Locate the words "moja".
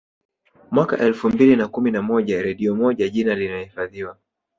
2.01-2.41, 2.75-3.09